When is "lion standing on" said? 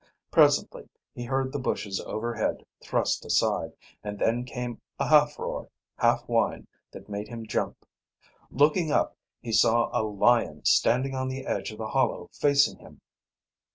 10.01-11.27